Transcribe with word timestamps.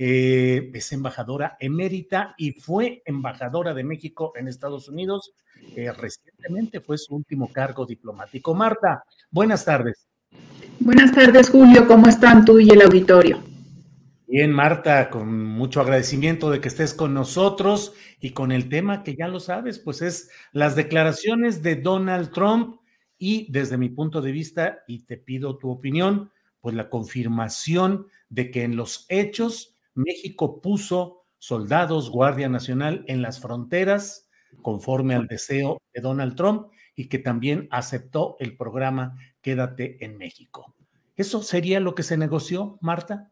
eh, 0.00 0.70
es 0.72 0.92
embajadora 0.92 1.56
emérita 1.58 2.34
y 2.38 2.52
fue 2.52 3.02
embajadora 3.04 3.74
de 3.74 3.82
México 3.82 4.32
en 4.36 4.46
Estados 4.46 4.88
Unidos. 4.88 5.32
Eh, 5.74 5.90
recientemente 5.90 6.80
fue 6.80 6.96
su 6.96 7.16
último 7.16 7.52
cargo 7.52 7.84
diplomático. 7.84 8.54
Marta, 8.54 9.02
buenas 9.30 9.64
tardes. 9.64 10.06
Buenas 10.78 11.12
tardes, 11.12 11.50
Julio. 11.50 11.88
¿Cómo 11.88 12.06
están 12.06 12.44
tú 12.44 12.60
y 12.60 12.70
el 12.70 12.82
auditorio? 12.82 13.42
Bien, 14.28 14.52
Marta, 14.52 15.10
con 15.10 15.34
mucho 15.42 15.80
agradecimiento 15.80 16.50
de 16.50 16.60
que 16.60 16.68
estés 16.68 16.94
con 16.94 17.12
nosotros 17.12 17.94
y 18.20 18.30
con 18.30 18.52
el 18.52 18.68
tema 18.68 19.02
que 19.02 19.16
ya 19.16 19.26
lo 19.26 19.40
sabes, 19.40 19.78
pues 19.80 20.02
es 20.02 20.30
las 20.52 20.76
declaraciones 20.76 21.62
de 21.62 21.76
Donald 21.76 22.30
Trump 22.30 22.76
y 23.18 23.50
desde 23.50 23.78
mi 23.78 23.88
punto 23.88 24.20
de 24.20 24.30
vista, 24.30 24.84
y 24.86 25.00
te 25.00 25.16
pido 25.16 25.56
tu 25.56 25.70
opinión, 25.70 26.30
pues 26.60 26.76
la 26.76 26.88
confirmación 26.88 28.06
de 28.28 28.50
que 28.50 28.62
en 28.62 28.76
los 28.76 29.06
hechos 29.08 29.77
México 29.98 30.60
puso 30.60 31.26
soldados, 31.38 32.10
Guardia 32.10 32.48
Nacional 32.48 33.04
en 33.06 33.22
las 33.22 33.40
fronteras 33.40 34.28
conforme 34.62 35.14
al 35.14 35.26
deseo 35.26 35.80
de 35.92 36.00
Donald 36.00 36.36
Trump 36.36 36.68
y 36.94 37.08
que 37.08 37.18
también 37.18 37.68
aceptó 37.70 38.36
el 38.40 38.56
programa 38.56 39.16
Quédate 39.40 40.04
en 40.04 40.18
México. 40.18 40.74
¿Eso 41.16 41.42
sería 41.42 41.80
lo 41.80 41.94
que 41.94 42.02
se 42.02 42.16
negoció, 42.16 42.78
Marta? 42.80 43.30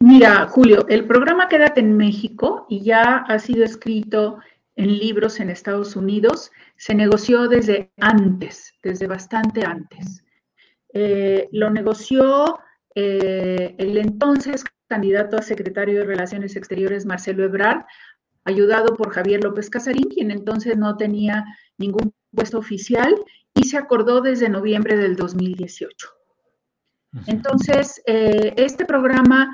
Mira, 0.00 0.46
Julio, 0.48 0.86
el 0.88 1.06
programa 1.06 1.48
Quédate 1.48 1.80
en 1.80 1.96
México 1.96 2.66
y 2.68 2.82
ya 2.82 3.18
ha 3.18 3.38
sido 3.38 3.64
escrito 3.64 4.38
en 4.76 4.98
libros 4.98 5.40
en 5.40 5.50
Estados 5.50 5.96
Unidos, 5.96 6.52
se 6.76 6.94
negoció 6.94 7.48
desde 7.48 7.90
antes, 7.98 8.72
desde 8.82 9.06
bastante 9.06 9.64
antes. 9.64 10.24
Eh, 10.94 11.48
lo 11.52 11.68
negoció 11.68 12.58
eh, 12.94 13.74
el 13.76 13.98
entonces 13.98 14.64
candidato 14.88 15.36
a 15.36 15.42
secretario 15.42 16.00
de 16.00 16.04
Relaciones 16.04 16.56
Exteriores, 16.56 17.06
Marcelo 17.06 17.44
Ebrard, 17.44 17.84
ayudado 18.44 18.94
por 18.96 19.10
Javier 19.10 19.44
López 19.44 19.70
Casarín, 19.70 20.08
quien 20.08 20.30
entonces 20.30 20.76
no 20.76 20.96
tenía 20.96 21.44
ningún 21.76 22.12
puesto 22.34 22.58
oficial 22.58 23.14
y 23.54 23.64
se 23.64 23.76
acordó 23.76 24.20
desde 24.20 24.48
noviembre 24.48 24.96
del 24.96 25.16
2018. 25.16 26.08
Entonces, 27.26 28.02
eh, 28.06 28.54
este 28.56 28.84
programa 28.84 29.50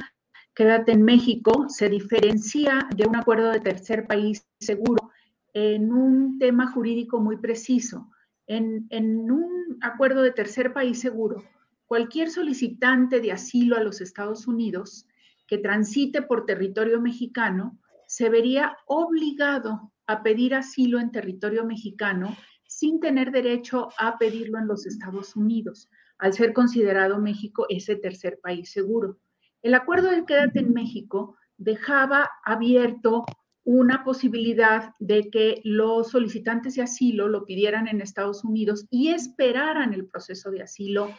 Quédate 0.54 0.92
en 0.92 1.02
México 1.02 1.66
se 1.68 1.88
diferencia 1.88 2.88
de 2.96 3.08
un 3.08 3.16
acuerdo 3.16 3.50
de 3.50 3.58
tercer 3.58 4.06
país 4.06 4.46
seguro 4.60 5.10
en 5.52 5.92
un 5.92 6.38
tema 6.38 6.70
jurídico 6.70 7.18
muy 7.18 7.38
preciso. 7.38 8.08
En, 8.46 8.86
en, 8.90 9.30
un 9.32 9.78
acuerdo 9.80 10.22
de 10.22 10.30
tercer 10.30 10.72
país 10.72 11.00
seguro, 11.00 11.42
cualquier 11.86 12.30
solicitante 12.30 13.20
de 13.20 13.32
asilo 13.32 13.76
a 13.76 13.82
los 13.82 14.00
Estados 14.00 14.46
Unidos 14.46 15.08
que 15.46 15.58
transite 15.58 16.22
por 16.22 16.46
territorio 16.46 17.00
mexicano 17.00 17.78
se 18.06 18.28
vería 18.28 18.76
obligado 18.86 19.92
a 20.06 20.22
pedir 20.22 20.54
asilo 20.54 21.00
en 21.00 21.10
territorio 21.10 21.64
mexicano 21.64 22.36
sin 22.66 23.00
tener 23.00 23.30
derecho 23.30 23.88
a 23.98 24.18
pedirlo 24.18 24.58
en 24.58 24.66
los 24.66 24.86
Estados 24.86 25.36
Unidos, 25.36 25.88
al 26.18 26.32
ser 26.32 26.52
considerado 26.52 27.18
México 27.18 27.66
ese 27.68 27.96
tercer 27.96 28.38
país 28.42 28.70
seguro. 28.70 29.18
El 29.62 29.74
acuerdo 29.74 30.10
de 30.10 30.24
Quédate 30.24 30.60
en 30.60 30.72
México 30.72 31.36
dejaba 31.56 32.30
abierto 32.44 33.24
una 33.64 34.04
posibilidad 34.04 34.92
de 34.98 35.30
que 35.30 35.60
los 35.64 36.10
solicitantes 36.10 36.74
de 36.74 36.82
asilo 36.82 37.28
lo 37.28 37.46
pidieran 37.46 37.88
en 37.88 38.00
Estados 38.00 38.44
Unidos 38.44 38.86
y 38.90 39.08
esperaran 39.08 39.94
el 39.94 40.06
proceso 40.06 40.50
de 40.50 40.62
asilo 40.62 41.10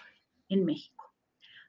en 0.50 0.64
México. 0.64 0.95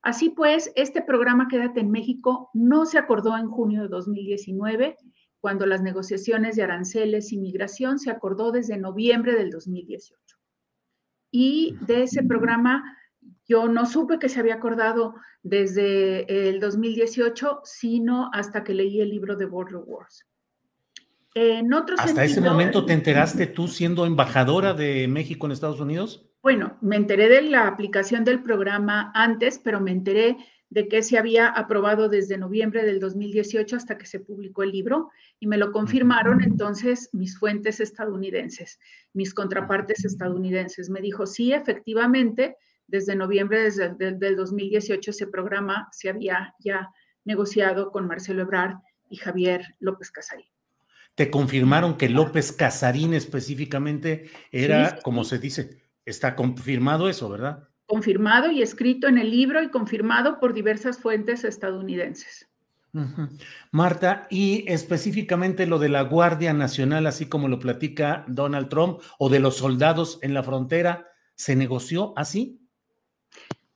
Así 0.07 0.31
pues, 0.31 0.71
este 0.77 1.03
programa 1.03 1.49
Quédate 1.49 1.81
en 1.81 1.91
México 1.91 2.49
no 2.55 2.87
se 2.87 2.97
acordó 2.97 3.37
en 3.37 3.49
junio 3.49 3.83
de 3.83 3.89
2019, 3.89 4.97
cuando 5.41 5.67
las 5.67 5.83
negociaciones 5.83 6.55
de 6.55 6.63
aranceles 6.63 7.33
y 7.33 7.39
migración 7.39 7.99
se 7.99 8.13
acordó 8.13 8.53
desde 8.53 8.77
noviembre 8.77 9.35
del 9.35 9.51
2018. 9.51 10.15
Y 11.33 11.75
de 11.81 12.05
ese 12.05 12.23
programa 12.23 12.85
yo 13.49 13.67
no 13.67 13.85
supe 13.85 14.21
que 14.21 14.29
se 14.29 14.39
había 14.39 14.55
acordado 14.55 15.17
desde 15.43 16.51
el 16.51 16.61
2018, 16.61 17.63
sino 17.65 18.31
hasta 18.33 18.63
que 18.63 18.75
leí 18.75 19.01
el 19.01 19.11
libro 19.11 19.35
de 19.35 19.47
Border 19.47 19.83
Wars. 19.85 20.25
En 21.35 21.75
otro 21.75 21.97
¿Hasta 21.99 22.23
ese 22.23 22.41
momento 22.41 22.87
te 22.87 22.93
enteraste 22.93 23.49
tú 23.49 23.67
siendo 23.67 24.07
embajadora 24.07 24.73
de 24.73 25.09
México 25.09 25.47
en 25.47 25.53
Estados 25.53 25.81
Unidos? 25.81 26.26
Bueno, 26.47 26.79
me 26.81 26.95
enteré 26.95 27.29
de 27.29 27.43
la 27.43 27.67
aplicación 27.67 28.23
del 28.23 28.41
programa 28.41 29.11
antes, 29.17 29.59
pero 29.59 29.81
me 29.81 29.91
enteré 29.91 30.37
de 30.71 30.87
que 30.87 31.03
se 31.03 31.19
había 31.19 31.49
aprobado 31.49 32.09
desde 32.09 32.39
noviembre 32.39 32.85
del 32.85 33.01
2018 33.01 33.75
hasta 33.75 33.99
que 33.99 34.07
se 34.07 34.21
publicó 34.21 34.63
el 34.63 34.71
libro 34.71 35.11
y 35.41 35.49
me 35.49 35.57
lo 35.57 35.73
confirmaron 35.73 36.45
entonces 36.45 37.11
mis 37.13 37.37
fuentes 37.37 37.81
estadounidenses, 37.81 38.79
mis 39.13 39.35
contrapartes 39.35 40.05
estadounidenses. 40.05 40.89
Me 40.89 41.01
dijo, 41.01 41.27
sí, 41.27 41.53
efectivamente, 41.53 42.55
desde 42.87 43.17
noviembre 43.17 43.65
desde, 43.65 43.97
del 43.97 44.37
2018 44.37 45.11
ese 45.11 45.27
programa 45.27 45.89
se 45.91 46.11
había 46.11 46.55
ya 46.61 46.91
negociado 47.25 47.91
con 47.91 48.07
Marcelo 48.07 48.43
Ebrard 48.43 48.77
y 49.11 49.17
Javier 49.17 49.75
López 49.81 50.13
Casarín 50.13 50.47
te 51.17 51.31
confirmaron 51.31 51.97
que 51.97 52.11
López 52.11 52.53
Casarín 52.53 53.15
específicamente 53.15 54.29
era, 54.53 54.99
como 55.03 55.25
se 55.25 55.39
dice, 55.39 55.86
está 56.07 56.35
confirmado 56.35 57.09
eso, 57.09 57.29
¿verdad? 57.29 57.69
Confirmado 57.87 58.51
y 58.51 58.63
escrito 58.63 59.07
en 59.07 59.19
el 59.19 59.31
libro 59.31 59.63
y 59.63 59.69
confirmado 59.69 60.41
por 60.41 60.55
diversas 60.55 60.99
fuentes 60.99 61.45
estadounidenses. 61.45 62.49
Marta, 63.73 64.27
y 64.31 64.65
específicamente 64.69 65.67
lo 65.67 65.79
de 65.79 65.91
la 65.91 66.01
Guardia 66.01 66.55
Nacional, 66.55 67.07
así 67.07 67.27
como 67.27 67.47
lo 67.47 67.59
platica 67.59 68.25
Donald 68.27 68.71
Trump, 68.71 69.01
o 69.19 69.29
de 69.29 69.39
los 69.39 69.59
soldados 69.59 70.19
en 70.23 70.33
la 70.33 70.43
frontera, 70.43 71.07
¿se 71.35 71.55
negoció 71.57 72.15
así? 72.17 72.59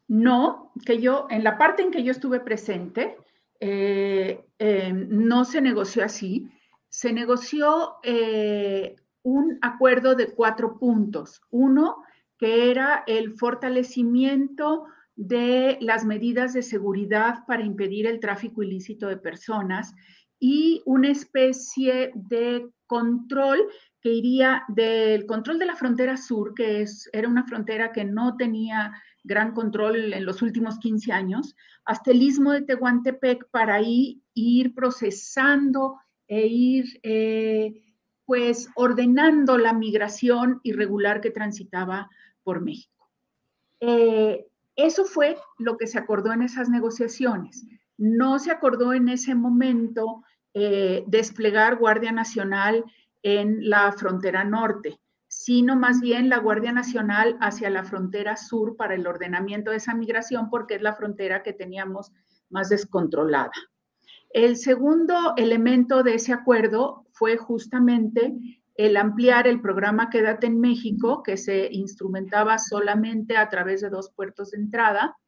No, 0.08 0.72
que 0.86 1.02
yo, 1.02 1.26
en 1.28 1.44
la 1.44 1.58
parte 1.58 1.82
en 1.82 1.90
que 1.90 2.02
yo 2.02 2.12
estuve 2.12 2.40
presente, 2.40 3.18
eh, 3.60 4.42
eh, 4.58 4.92
no 4.94 5.44
se 5.44 5.60
negoció 5.60 6.02
así 6.02 6.50
se 6.90 7.12
negoció 7.12 7.94
eh, 8.02 8.96
un 9.22 9.58
acuerdo 9.62 10.16
de 10.16 10.32
cuatro 10.32 10.76
puntos. 10.76 11.40
Uno, 11.50 12.02
que 12.40 12.70
era 12.70 13.04
el 13.06 13.34
fortalecimiento 13.34 14.86
de 15.14 15.76
las 15.82 16.06
medidas 16.06 16.54
de 16.54 16.62
seguridad 16.62 17.44
para 17.46 17.62
impedir 17.62 18.06
el 18.06 18.18
tráfico 18.18 18.62
ilícito 18.62 19.08
de 19.08 19.18
personas 19.18 19.92
y 20.38 20.80
una 20.86 21.10
especie 21.10 22.12
de 22.14 22.66
control 22.86 23.60
que 24.00 24.14
iría 24.14 24.64
del 24.68 25.26
control 25.26 25.58
de 25.58 25.66
la 25.66 25.76
frontera 25.76 26.16
sur, 26.16 26.54
que 26.54 26.80
es, 26.80 27.10
era 27.12 27.28
una 27.28 27.44
frontera 27.44 27.92
que 27.92 28.06
no 28.06 28.34
tenía 28.38 28.90
gran 29.22 29.52
control 29.52 30.14
en 30.14 30.24
los 30.24 30.40
últimos 30.40 30.78
15 30.78 31.12
años, 31.12 31.54
hasta 31.84 32.10
el 32.10 32.22
istmo 32.22 32.52
de 32.52 32.62
Tehuantepec 32.62 33.50
para 33.50 33.74
ahí 33.74 34.22
ir 34.32 34.74
procesando 34.74 35.98
e 36.26 36.46
ir 36.46 37.00
eh, 37.02 37.74
pues 38.24 38.70
ordenando 38.76 39.58
la 39.58 39.74
migración 39.74 40.60
irregular 40.62 41.20
que 41.20 41.30
transitaba 41.30 42.08
por 42.42 42.60
México. 42.60 43.10
Eh, 43.80 44.46
eso 44.76 45.04
fue 45.04 45.36
lo 45.58 45.76
que 45.76 45.86
se 45.86 45.98
acordó 45.98 46.32
en 46.32 46.42
esas 46.42 46.68
negociaciones. 46.68 47.66
No 47.98 48.38
se 48.38 48.50
acordó 48.50 48.92
en 48.92 49.08
ese 49.08 49.34
momento 49.34 50.22
eh, 50.54 51.04
desplegar 51.06 51.76
Guardia 51.76 52.12
Nacional 52.12 52.84
en 53.22 53.68
la 53.68 53.92
frontera 53.92 54.44
norte, 54.44 54.98
sino 55.28 55.76
más 55.76 56.00
bien 56.00 56.28
la 56.28 56.38
Guardia 56.38 56.72
Nacional 56.72 57.36
hacia 57.40 57.70
la 57.70 57.84
frontera 57.84 58.36
sur 58.36 58.76
para 58.76 58.94
el 58.94 59.06
ordenamiento 59.06 59.70
de 59.70 59.76
esa 59.76 59.94
migración, 59.94 60.50
porque 60.50 60.76
es 60.76 60.82
la 60.82 60.94
frontera 60.94 61.42
que 61.42 61.52
teníamos 61.52 62.12
más 62.48 62.68
descontrolada. 62.68 63.52
El 64.30 64.56
segundo 64.56 65.34
elemento 65.36 66.02
de 66.02 66.14
ese 66.14 66.32
acuerdo 66.32 67.06
fue 67.12 67.36
justamente 67.36 68.59
el 68.86 68.96
ampliar 68.96 69.46
el 69.46 69.60
programa 69.60 70.08
Quédate 70.08 70.46
en 70.46 70.58
México, 70.58 71.22
que 71.22 71.36
se 71.36 71.68
instrumentaba 71.70 72.58
solamente 72.58 73.36
a 73.36 73.46
través 73.50 73.82
de 73.82 73.90
dos 73.90 74.10
puertos 74.10 74.52
de 74.52 74.58
entrada 74.58 75.18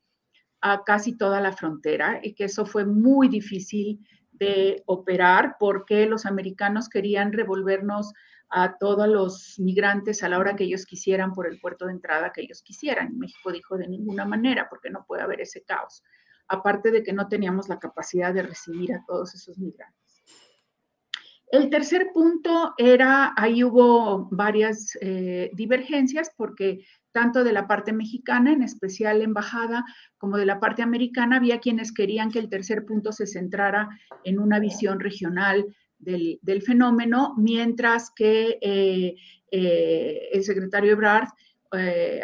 a 0.62 0.84
casi 0.84 1.18
toda 1.18 1.38
la 1.38 1.52
frontera 1.52 2.18
y 2.22 2.32
que 2.34 2.44
eso 2.44 2.64
fue 2.64 2.86
muy 2.86 3.28
difícil 3.28 4.00
de 4.30 4.82
operar 4.86 5.56
porque 5.60 6.06
los 6.06 6.24
americanos 6.24 6.88
querían 6.88 7.30
revolvernos 7.30 8.14
a 8.48 8.78
todos 8.78 9.06
los 9.06 9.58
migrantes 9.58 10.22
a 10.22 10.30
la 10.30 10.38
hora 10.38 10.56
que 10.56 10.64
ellos 10.64 10.86
quisieran 10.86 11.34
por 11.34 11.46
el 11.46 11.60
puerto 11.60 11.84
de 11.84 11.92
entrada 11.92 12.32
que 12.32 12.40
ellos 12.40 12.62
quisieran. 12.62 13.18
México 13.18 13.52
dijo 13.52 13.76
de 13.76 13.86
ninguna 13.86 14.24
manera, 14.24 14.66
porque 14.70 14.88
no 14.88 15.04
puede 15.06 15.24
haber 15.24 15.42
ese 15.42 15.62
caos. 15.62 16.02
Aparte 16.48 16.90
de 16.90 17.02
que 17.02 17.12
no 17.12 17.28
teníamos 17.28 17.68
la 17.68 17.78
capacidad 17.78 18.32
de 18.32 18.44
recibir 18.44 18.94
a 18.94 19.04
todos 19.06 19.34
esos 19.34 19.58
migrantes. 19.58 20.01
El 21.52 21.68
tercer 21.68 22.12
punto 22.14 22.72
era, 22.78 23.34
ahí 23.36 23.62
hubo 23.62 24.26
varias 24.30 24.96
eh, 25.02 25.50
divergencias 25.52 26.32
porque 26.34 26.86
tanto 27.12 27.44
de 27.44 27.52
la 27.52 27.68
parte 27.68 27.92
mexicana, 27.92 28.54
en 28.54 28.62
especial 28.62 29.18
la 29.18 29.24
embajada, 29.24 29.84
como 30.16 30.38
de 30.38 30.46
la 30.46 30.58
parte 30.60 30.80
americana, 30.80 31.36
había 31.36 31.60
quienes 31.60 31.92
querían 31.92 32.30
que 32.30 32.38
el 32.38 32.48
tercer 32.48 32.86
punto 32.86 33.12
se 33.12 33.26
centrara 33.26 33.90
en 34.24 34.38
una 34.38 34.60
visión 34.60 34.98
regional 34.98 35.66
del, 35.98 36.62
fenómeno, 36.64 37.34
mientras 37.36 38.10
que 38.16 38.58
eh, 38.62 39.16
eh, 39.50 40.28
el 40.32 40.42
secretario 40.44 40.92
Ebrard, 40.92 41.28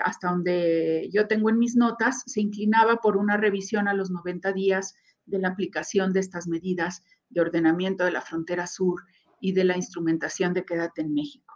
hasta 0.05 0.31
donde 0.31 1.09
yo 1.13 1.27
tengo 1.27 1.51
en 1.51 1.59
mis 1.59 1.77
notas, 1.77 2.23
se 2.27 2.41
inclinaba 2.41 2.97
por 2.97 3.19
una 3.19 3.37
revisión 3.37 3.89
a 3.89 3.95
los 3.95 4.11
90 4.11 4.53
días 4.55 4.95
de 5.27 5.39
la 5.39 5.49
aplicación 5.49 6.15
de 6.15 6.21
estas 6.21 6.47
medidas 6.49 7.03
de 7.29 7.43
ordenamiento 7.43 8.05
de 8.05 8.11
la 8.13 8.23
frontera 8.23 8.67
sur 8.67 9.03
y 9.40 9.52
de 9.52 9.64
la 9.64 9.76
instrumentación 9.76 10.55
de 10.55 10.64
Quédate 10.64 11.02
en 11.02 11.14
México. 11.14 11.55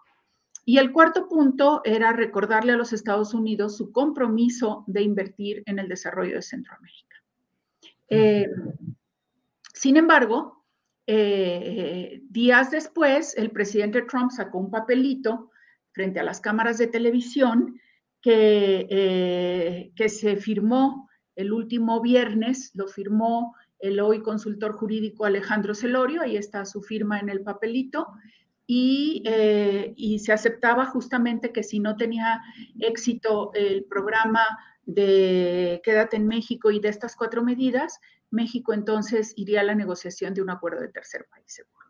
Y 0.65 0.79
el 0.79 0.93
cuarto 0.93 1.29
punto 1.29 1.81
era 1.85 2.13
recordarle 2.13 2.73
a 2.73 2.77
los 2.77 2.93
Estados 2.93 3.35
Unidos 3.35 3.77
su 3.77 3.91
compromiso 3.91 4.85
de 4.87 5.03
invertir 5.03 5.63
en 5.67 5.79
el 5.79 5.89
desarrollo 5.89 6.37
de 6.37 6.43
Centroamérica. 6.43 7.17
Eh, 8.09 8.47
sin 9.75 9.97
embargo, 9.97 10.65
eh, 11.07 12.23
días 12.29 12.71
después, 12.71 13.37
el 13.37 13.51
presidente 13.51 14.03
Trump 14.03 14.31
sacó 14.31 14.59
un 14.59 14.71
papelito 14.71 15.51
frente 15.91 16.21
a 16.21 16.25
las 16.25 16.41
cámaras 16.41 16.79
de 16.79 16.87
televisión 16.87 17.81
que, 18.21 18.87
eh, 18.89 19.93
que 19.97 20.09
se 20.09 20.37
firmó 20.37 21.09
el 21.35 21.53
último 21.53 22.01
viernes, 22.01 22.71
lo 22.75 22.87
firmó 22.87 23.55
el 23.83 24.01
hoy 24.01 24.23
consultor 24.23 24.73
jurídico 24.73 25.25
Alejandro 25.25 25.75
Celorio, 25.75 26.23
ahí 26.23 26.37
está 26.37 26.65
su 26.65 26.83
firma 26.83 27.19
en 27.19 27.29
el 27.29 27.43
papelito, 27.43 28.07
eh, 28.69 29.93
y, 29.97 30.19
se 30.21 30.33
aceptaba 30.33 30.87
justamente 30.87 31.53
que 31.53 31.63
si 31.63 31.81
no 31.81 31.97
tenía 31.97 32.41
éxito 32.79 33.51
el 33.55 33.85
programa 33.85 34.41
de 34.87 35.83
Quédate 35.85 36.17
en 36.17 36.27
México 36.27 36.71
y 36.71 36.81
de 36.81 36.89
estas 36.89 37.17
cuatro 37.17 37.43
medidas, 37.43 38.01
México 38.31 38.73
entonces 38.73 39.35
iría 39.37 39.61
a 39.61 39.65
la 39.65 39.75
negociación 39.75 40.33
de 40.33 40.43
un 40.43 40.51
acuerdo 40.51 40.81
de 40.81 40.89
tercer 40.89 41.27
país 41.31 41.53
seguro. 41.53 41.87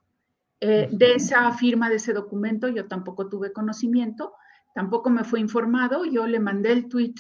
Eh, 0.61 0.89
de 0.91 1.15
esa 1.15 1.53
firma 1.53 1.89
de 1.89 1.97
ese 1.97 2.15
documento 2.15 2.69
yo 2.69 2.89
tampoco 2.89 3.29
tuve 3.29 3.53
conocimiento, 3.53 4.33
tampoco 4.75 5.11
me 5.11 5.25
fue 5.25 5.41
informado, 5.41 6.05
yo 6.05 6.27
le 6.27 6.41
mandé 6.41 6.73
el 6.73 6.89
tweet 6.89 7.15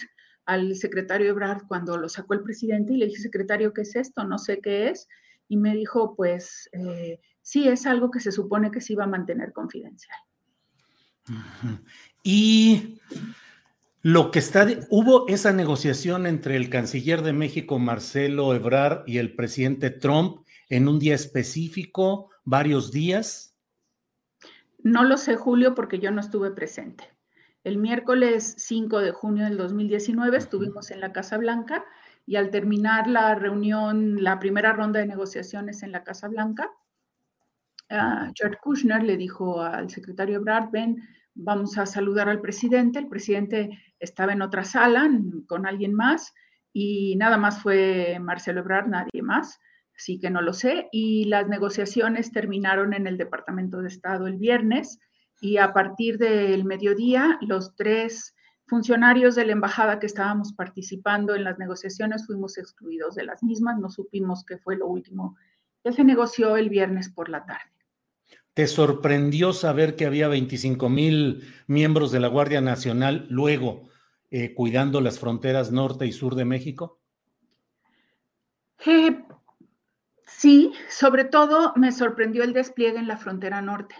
al 0.46 0.74
secretario 0.76 1.30
Ebrard 1.30 1.66
cuando 1.68 1.96
lo 1.96 2.08
sacó 2.08 2.34
el 2.34 2.42
presidente 2.42 2.94
y 2.94 2.96
le 2.96 3.06
dije, 3.06 3.22
secretario, 3.22 3.72
¿qué 3.72 3.82
es 3.82 3.96
esto? 3.96 4.24
No 4.24 4.38
sé 4.38 4.60
qué 4.60 4.88
es. 4.88 5.08
Y 5.48 5.56
me 5.56 5.74
dijo, 5.74 6.14
pues... 6.16 6.68
Eh, 6.72 7.20
sí 7.42 7.68
es 7.68 7.86
algo 7.86 8.10
que 8.10 8.20
se 8.20 8.32
supone 8.32 8.70
que 8.70 8.80
se 8.80 8.94
iba 8.94 9.04
a 9.04 9.08
mantener 9.08 9.52
confidencial. 9.52 10.16
Y 12.22 12.98
lo 14.00 14.30
que 14.30 14.38
está, 14.38 14.66
hubo 14.90 15.28
esa 15.28 15.52
negociación 15.52 16.26
entre 16.26 16.56
el 16.56 16.70
canciller 16.70 17.22
de 17.22 17.32
México, 17.32 17.78
Marcelo 17.78 18.54
Ebrard, 18.54 19.02
y 19.06 19.18
el 19.18 19.34
presidente 19.34 19.90
Trump 19.90 20.46
en 20.68 20.88
un 20.88 20.98
día 20.98 21.14
específico, 21.14 22.30
varios 22.44 22.92
días. 22.92 23.56
No 24.82 25.04
lo 25.04 25.16
sé, 25.16 25.36
Julio, 25.36 25.74
porque 25.74 25.98
yo 25.98 26.10
no 26.10 26.20
estuve 26.20 26.50
presente. 26.50 27.11
El 27.64 27.78
miércoles 27.78 28.54
5 28.58 29.00
de 29.00 29.12
junio 29.12 29.44
del 29.44 29.56
2019 29.56 30.36
estuvimos 30.36 30.90
en 30.90 31.00
la 31.00 31.12
Casa 31.12 31.38
Blanca 31.38 31.84
y 32.26 32.36
al 32.36 32.50
terminar 32.50 33.06
la 33.06 33.34
reunión, 33.34 34.22
la 34.22 34.38
primera 34.38 34.72
ronda 34.72 35.00
de 35.00 35.06
negociaciones 35.06 35.82
en 35.82 35.92
la 35.92 36.02
Casa 36.02 36.28
Blanca, 36.28 36.70
George 38.34 38.58
Kushner 38.62 39.02
le 39.02 39.16
dijo 39.16 39.60
al 39.60 39.90
secretario 39.90 40.36
Ebrard, 40.36 40.70
ven, 40.70 41.02
vamos 41.34 41.76
a 41.78 41.86
saludar 41.86 42.28
al 42.28 42.40
presidente. 42.40 42.98
El 42.98 43.08
presidente 43.08 43.70
estaba 43.98 44.32
en 44.32 44.42
otra 44.42 44.64
sala 44.64 45.10
con 45.46 45.66
alguien 45.66 45.94
más 45.94 46.32
y 46.72 47.16
nada 47.16 47.36
más 47.36 47.62
fue 47.62 48.18
Marcelo 48.20 48.60
Ebrard, 48.60 48.88
nadie 48.88 49.22
más, 49.22 49.60
así 49.96 50.18
que 50.18 50.30
no 50.30 50.40
lo 50.40 50.52
sé. 50.52 50.88
Y 50.90 51.26
las 51.26 51.48
negociaciones 51.48 52.32
terminaron 52.32 52.94
en 52.94 53.06
el 53.06 53.18
Departamento 53.18 53.82
de 53.82 53.88
Estado 53.88 54.26
el 54.26 54.36
viernes 54.36 54.98
y 55.42 55.56
a 55.56 55.72
partir 55.72 56.18
del 56.18 56.64
mediodía 56.64 57.36
los 57.40 57.74
tres 57.74 58.36
funcionarios 58.64 59.34
de 59.34 59.44
la 59.44 59.52
embajada 59.52 59.98
que 59.98 60.06
estábamos 60.06 60.52
participando 60.52 61.34
en 61.34 61.42
las 61.42 61.58
negociaciones 61.58 62.24
fuimos 62.26 62.56
excluidos 62.58 63.16
de 63.16 63.24
las 63.24 63.42
mismas, 63.42 63.76
no 63.80 63.90
supimos 63.90 64.44
qué 64.46 64.56
fue 64.56 64.76
lo 64.76 64.86
último 64.86 65.36
que 65.82 65.92
se 65.92 66.04
negoció 66.04 66.56
el 66.56 66.68
viernes 66.68 67.08
por 67.08 67.28
la 67.28 67.44
tarde. 67.44 67.72
¿Te 68.54 68.68
sorprendió 68.68 69.52
saber 69.52 69.96
que 69.96 70.06
había 70.06 70.28
25 70.28 70.88
mil 70.88 71.42
miembros 71.66 72.12
de 72.12 72.20
la 72.20 72.28
Guardia 72.28 72.60
Nacional 72.60 73.26
luego 73.28 73.88
eh, 74.30 74.54
cuidando 74.54 75.00
las 75.00 75.18
fronteras 75.18 75.72
norte 75.72 76.06
y 76.06 76.12
sur 76.12 76.36
de 76.36 76.44
México? 76.44 77.00
Eh, 78.86 79.24
sí, 80.24 80.72
sobre 80.88 81.24
todo 81.24 81.72
me 81.74 81.90
sorprendió 81.90 82.44
el 82.44 82.52
despliegue 82.52 82.98
en 82.98 83.08
la 83.08 83.16
frontera 83.16 83.60
norte, 83.60 83.96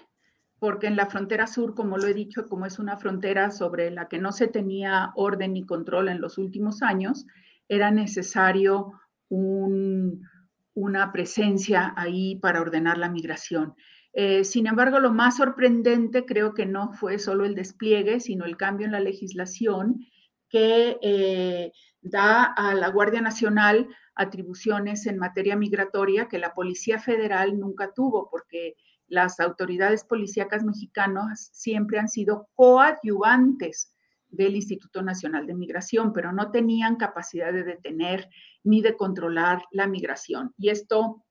porque 0.62 0.86
en 0.86 0.94
la 0.94 1.06
frontera 1.06 1.48
sur, 1.48 1.74
como 1.74 1.98
lo 1.98 2.06
he 2.06 2.14
dicho, 2.14 2.46
como 2.46 2.66
es 2.66 2.78
una 2.78 2.96
frontera 2.96 3.50
sobre 3.50 3.90
la 3.90 4.06
que 4.06 4.20
no 4.20 4.30
se 4.30 4.46
tenía 4.46 5.10
orden 5.16 5.54
ni 5.54 5.66
control 5.66 6.08
en 6.08 6.20
los 6.20 6.38
últimos 6.38 6.82
años, 6.82 7.26
era 7.66 7.90
necesario 7.90 8.92
una 9.28 11.10
presencia 11.12 11.92
ahí 11.96 12.36
para 12.36 12.60
ordenar 12.60 12.96
la 12.96 13.08
migración. 13.08 13.74
Eh, 14.12 14.44
sin 14.44 14.68
embargo, 14.68 15.00
lo 15.00 15.10
más 15.10 15.38
sorprendente 15.38 16.24
creo 16.24 16.54
que 16.54 16.64
no 16.64 16.92
fue 16.92 17.18
solo 17.18 17.44
el 17.44 17.56
despliegue, 17.56 18.20
sino 18.20 18.44
el 18.44 18.56
cambio 18.56 18.86
en 18.86 18.92
la 18.92 19.00
legislación 19.00 20.06
que 20.48 20.96
eh, 21.02 21.72
da 22.02 22.44
a 22.44 22.72
la 22.74 22.88
Guardia 22.88 23.20
Nacional 23.20 23.88
atribuciones 24.14 25.08
en 25.08 25.18
materia 25.18 25.56
migratoria 25.56 26.28
que 26.28 26.38
la 26.38 26.54
Policía 26.54 27.00
Federal 27.00 27.58
nunca 27.58 27.92
tuvo, 27.92 28.30
porque 28.30 28.76
las 29.12 29.40
autoridades 29.40 30.04
policíacas 30.04 30.64
mexicanas 30.64 31.50
siempre 31.52 31.98
han 31.98 32.08
sido 32.08 32.48
coadyuvantes 32.54 33.94
del 34.30 34.56
Instituto 34.56 35.02
Nacional 35.02 35.46
de 35.46 35.52
Migración, 35.52 36.14
pero 36.14 36.32
no 36.32 36.50
tenían 36.50 36.96
capacidad 36.96 37.52
de 37.52 37.62
detener 37.62 38.30
ni 38.64 38.80
de 38.80 38.96
controlar 38.96 39.62
la 39.70 39.86
migración. 39.86 40.54
Y 40.56 40.70
esto 40.70 41.26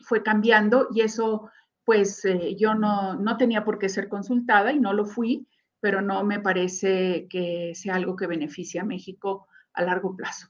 fue 0.00 0.22
cambiando 0.22 0.88
y 0.90 1.02
eso 1.02 1.50
pues 1.84 2.24
eh, 2.24 2.56
yo 2.58 2.74
no, 2.74 3.16
no 3.16 3.36
tenía 3.36 3.62
por 3.62 3.78
qué 3.78 3.90
ser 3.90 4.08
consultada 4.08 4.72
y 4.72 4.80
no 4.80 4.94
lo 4.94 5.04
fui, 5.04 5.46
pero 5.80 6.00
no 6.00 6.24
me 6.24 6.40
parece 6.40 7.26
que 7.28 7.72
sea 7.74 7.96
algo 7.96 8.16
que 8.16 8.26
beneficie 8.26 8.80
a 8.80 8.84
México 8.84 9.48
a 9.74 9.82
largo 9.82 10.16
plazo. 10.16 10.48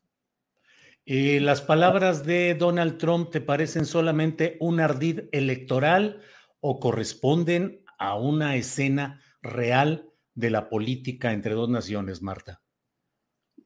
Eh, 1.06 1.40
¿Las 1.40 1.60
palabras 1.60 2.24
de 2.24 2.54
Donald 2.54 2.98
Trump 2.98 3.30
te 3.30 3.40
parecen 3.40 3.84
solamente 3.84 4.56
un 4.60 4.78
ardid 4.78 5.22
electoral 5.32 6.20
o 6.60 6.80
corresponden 6.80 7.84
a 7.98 8.16
una 8.16 8.56
escena 8.56 9.20
real 9.42 10.08
de 10.34 10.50
la 10.50 10.68
política 10.68 11.32
entre 11.32 11.54
dos 11.54 11.68
naciones, 11.68 12.22
Marta? 12.22 12.60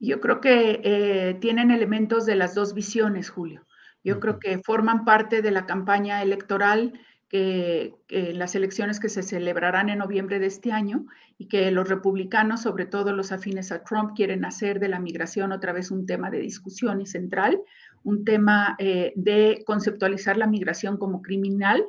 Yo 0.00 0.20
creo 0.20 0.40
que 0.40 0.80
eh, 0.82 1.34
tienen 1.40 1.70
elementos 1.70 2.26
de 2.26 2.34
las 2.34 2.54
dos 2.54 2.74
visiones, 2.74 3.30
Julio. 3.30 3.66
Yo 4.02 4.18
creo 4.18 4.38
que 4.40 4.58
forman 4.58 5.04
parte 5.04 5.42
de 5.42 5.52
la 5.52 5.66
campaña 5.66 6.22
electoral 6.22 6.92
que, 7.28 7.94
las 8.34 8.54
elecciones 8.54 9.00
que 9.00 9.08
se 9.08 9.22
celebrarán 9.22 9.88
en 9.88 9.98
noviembre 9.98 10.38
de 10.38 10.46
este 10.46 10.70
año 10.70 11.06
y 11.38 11.48
que 11.48 11.70
los 11.70 11.88
republicanos, 11.88 12.62
sobre 12.62 12.84
todo 12.84 13.12
los 13.12 13.32
afines 13.32 13.72
a 13.72 13.84
Trump, 13.84 14.12
quieren 14.14 14.44
hacer 14.44 14.80
de 14.80 14.88
la 14.88 15.00
migración 15.00 15.52
otra 15.52 15.72
vez 15.72 15.90
un 15.90 16.04
tema 16.04 16.30
de 16.30 16.40
discusión 16.40 17.00
y 17.00 17.06
central, 17.06 17.58
un 18.02 18.24
tema 18.24 18.76
eh, 18.78 19.12
de 19.16 19.62
conceptualizar 19.66 20.36
la 20.36 20.46
migración 20.46 20.98
como 20.98 21.22
criminal, 21.22 21.86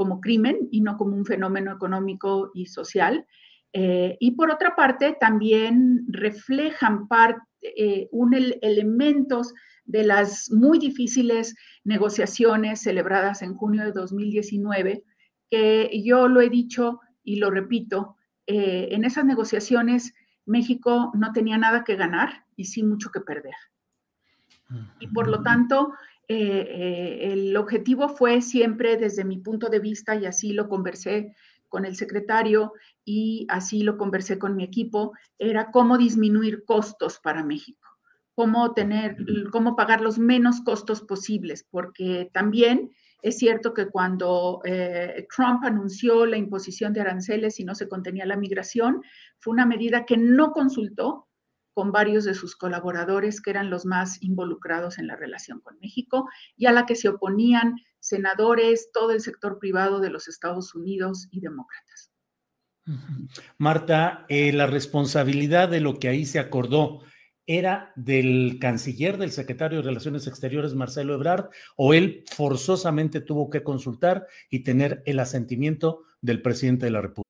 como 0.00 0.22
crimen 0.22 0.56
y 0.70 0.80
no 0.80 0.96
como 0.96 1.14
un 1.14 1.26
fenómeno 1.26 1.70
económico 1.70 2.52
y 2.54 2.64
social. 2.64 3.26
Eh, 3.74 4.16
y 4.18 4.30
por 4.30 4.50
otra 4.50 4.74
parte, 4.74 5.14
también 5.20 6.06
reflejan 6.08 7.06
parte, 7.06 7.42
eh, 7.60 8.08
un 8.10 8.32
elementos 8.62 9.52
de 9.84 10.04
las 10.04 10.50
muy 10.50 10.78
difíciles 10.78 11.54
negociaciones 11.84 12.80
celebradas 12.80 13.42
en 13.42 13.54
junio 13.54 13.84
de 13.84 13.92
2019, 13.92 15.04
que 15.50 15.90
yo 16.02 16.28
lo 16.28 16.40
he 16.40 16.48
dicho 16.48 17.00
y 17.22 17.36
lo 17.36 17.50
repito, 17.50 18.16
eh, 18.46 18.88
en 18.92 19.04
esas 19.04 19.26
negociaciones 19.26 20.14
México 20.46 21.12
no 21.12 21.34
tenía 21.34 21.58
nada 21.58 21.84
que 21.84 21.96
ganar 21.96 22.46
y 22.56 22.64
sí 22.64 22.82
mucho 22.82 23.10
que 23.10 23.20
perder. 23.20 23.54
Y 24.98 25.08
por 25.08 25.28
lo 25.28 25.42
tanto, 25.42 25.92
eh, 26.32 27.32
el 27.32 27.56
objetivo 27.56 28.08
fue 28.08 28.40
siempre 28.40 28.96
desde 28.96 29.24
mi 29.24 29.38
punto 29.38 29.68
de 29.68 29.80
vista, 29.80 30.14
y 30.14 30.26
así 30.26 30.52
lo 30.52 30.68
conversé 30.68 31.34
con 31.68 31.84
el 31.84 31.96
secretario 31.96 32.72
y 33.04 33.46
así 33.48 33.82
lo 33.82 33.98
conversé 33.98 34.38
con 34.38 34.54
mi 34.54 34.62
equipo, 34.62 35.12
era 35.40 35.72
cómo 35.72 35.98
disminuir 35.98 36.64
costos 36.64 37.18
para 37.18 37.42
México, 37.42 37.88
cómo 38.36 38.74
tener, 38.74 39.16
cómo 39.50 39.74
pagar 39.74 40.02
los 40.02 40.20
menos 40.20 40.60
costos 40.60 41.02
posibles, 41.02 41.66
porque 41.68 42.30
también 42.32 42.90
es 43.22 43.36
cierto 43.36 43.74
que 43.74 43.86
cuando 43.86 44.60
eh, 44.64 45.26
Trump 45.34 45.64
anunció 45.64 46.26
la 46.26 46.36
imposición 46.36 46.92
de 46.92 47.00
aranceles 47.00 47.58
y 47.58 47.64
no 47.64 47.74
se 47.74 47.88
contenía 47.88 48.24
la 48.24 48.36
migración, 48.36 49.02
fue 49.40 49.52
una 49.52 49.66
medida 49.66 50.06
que 50.06 50.16
no 50.16 50.52
consultó 50.52 51.26
con 51.74 51.92
varios 51.92 52.24
de 52.24 52.34
sus 52.34 52.56
colaboradores 52.56 53.40
que 53.40 53.50
eran 53.50 53.70
los 53.70 53.86
más 53.86 54.22
involucrados 54.22 54.98
en 54.98 55.06
la 55.06 55.16
relación 55.16 55.60
con 55.60 55.78
México 55.80 56.28
y 56.56 56.66
a 56.66 56.72
la 56.72 56.86
que 56.86 56.96
se 56.96 57.08
oponían 57.08 57.76
senadores, 58.00 58.90
todo 58.92 59.12
el 59.12 59.20
sector 59.20 59.58
privado 59.58 60.00
de 60.00 60.10
los 60.10 60.28
Estados 60.28 60.74
Unidos 60.74 61.28
y 61.30 61.40
demócratas. 61.40 62.10
Marta, 63.58 64.24
eh, 64.28 64.52
la 64.52 64.66
responsabilidad 64.66 65.68
de 65.68 65.80
lo 65.80 65.98
que 65.98 66.08
ahí 66.08 66.24
se 66.24 66.38
acordó 66.38 67.02
era 67.46 67.92
del 67.96 68.58
canciller, 68.60 69.18
del 69.18 69.32
secretario 69.32 69.78
de 69.78 69.84
Relaciones 69.84 70.26
Exteriores, 70.26 70.74
Marcelo 70.74 71.14
Ebrard, 71.14 71.50
o 71.76 71.94
él 71.94 72.24
forzosamente 72.30 73.20
tuvo 73.20 73.50
que 73.50 73.62
consultar 73.62 74.26
y 74.50 74.60
tener 74.60 75.02
el 75.04 75.18
asentimiento 75.18 76.02
del 76.20 76.42
presidente 76.42 76.86
de 76.86 76.92
la 76.92 77.00
República. 77.00 77.29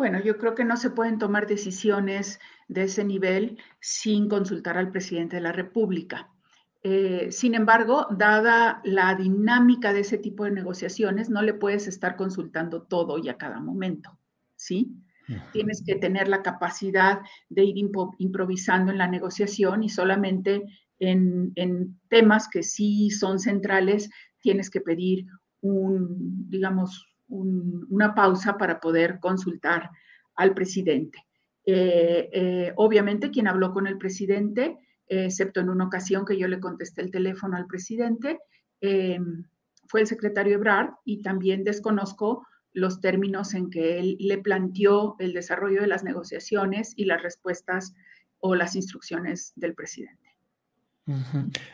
Bueno, 0.00 0.18
yo 0.18 0.38
creo 0.38 0.54
que 0.54 0.64
no 0.64 0.78
se 0.78 0.88
pueden 0.88 1.18
tomar 1.18 1.46
decisiones 1.46 2.40
de 2.68 2.84
ese 2.84 3.04
nivel 3.04 3.58
sin 3.80 4.30
consultar 4.30 4.78
al 4.78 4.90
presidente 4.90 5.36
de 5.36 5.42
la 5.42 5.52
República. 5.52 6.30
Eh, 6.82 7.30
sin 7.30 7.54
embargo, 7.54 8.06
dada 8.08 8.80
la 8.82 9.14
dinámica 9.14 9.92
de 9.92 10.00
ese 10.00 10.16
tipo 10.16 10.44
de 10.44 10.52
negociaciones, 10.52 11.28
no 11.28 11.42
le 11.42 11.52
puedes 11.52 11.86
estar 11.86 12.16
consultando 12.16 12.80
todo 12.80 13.18
y 13.18 13.28
a 13.28 13.36
cada 13.36 13.60
momento, 13.60 14.18
¿sí? 14.56 14.96
Tienes 15.52 15.82
que 15.84 15.96
tener 15.96 16.28
la 16.28 16.40
capacidad 16.40 17.20
de 17.50 17.64
ir 17.64 17.76
improvisando 17.76 18.92
en 18.92 18.96
la 18.96 19.06
negociación 19.06 19.82
y 19.82 19.90
solamente 19.90 20.64
en, 20.98 21.52
en 21.56 22.00
temas 22.08 22.48
que 22.48 22.62
sí 22.62 23.10
son 23.10 23.38
centrales 23.38 24.08
tienes 24.40 24.70
que 24.70 24.80
pedir 24.80 25.26
un, 25.60 26.48
digamos, 26.48 27.09
una 27.30 28.14
pausa 28.14 28.58
para 28.58 28.80
poder 28.80 29.18
consultar 29.20 29.90
al 30.34 30.54
presidente. 30.54 31.24
Eh, 31.64 32.28
eh, 32.32 32.72
obviamente, 32.76 33.30
quien 33.30 33.46
habló 33.46 33.72
con 33.72 33.86
el 33.86 33.98
presidente, 33.98 34.78
excepto 35.06 35.60
en 35.60 35.70
una 35.70 35.86
ocasión 35.86 36.24
que 36.24 36.38
yo 36.38 36.48
le 36.48 36.60
contesté 36.60 37.02
el 37.02 37.10
teléfono 37.10 37.56
al 37.56 37.66
presidente, 37.66 38.38
em, 38.80 39.44
fue 39.88 40.00
el 40.00 40.06
secretario 40.06 40.54
Ebrard 40.54 40.90
y 41.04 41.22
también 41.22 41.64
desconozco 41.64 42.46
los 42.72 43.00
términos 43.00 43.54
en 43.54 43.70
que 43.70 43.98
él 43.98 44.16
le 44.20 44.38
planteó 44.38 45.16
el 45.18 45.32
desarrollo 45.32 45.80
de 45.80 45.88
las 45.88 46.04
negociaciones 46.04 46.94
y 46.96 47.06
las 47.06 47.22
respuestas 47.22 47.94
o 48.38 48.54
las 48.54 48.76
instrucciones 48.76 49.52
del 49.56 49.74
presidente. 49.74 50.30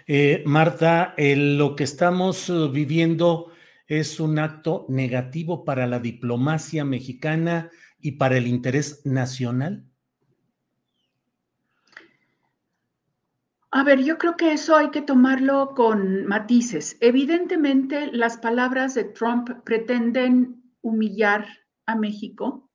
Eh, 0.07 0.43
Marta, 0.47 1.15
lo 1.19 1.77
que 1.77 1.85
estamos 1.85 2.51
viviendo 2.73 3.51
es 3.87 4.21
un 4.21 4.39
acto 4.39 4.87
negativo 4.89 5.65
para 5.65 5.87
la 5.87 5.99
diplomacia 5.99 6.85
mexicana 6.85 7.71
y 8.01 8.13
para 8.13 8.37
el 8.37 8.47
interés 8.47 9.05
nacional? 9.05 9.87
A 13.71 13.83
ver, 13.83 14.03
yo 14.03 14.17
creo 14.17 14.37
que 14.37 14.53
eso 14.53 14.77
hay 14.77 14.91
que 14.91 15.03
tomarlo 15.03 15.75
con 15.75 16.25
matices. 16.27 16.97
Evidentemente, 17.01 18.11
las 18.13 18.39
palabras 18.39 18.95
de 18.95 19.05
Trump 19.05 19.51
pretenden 19.65 20.63
humillar 20.81 21.47
a 21.85 21.95
México 21.95 22.71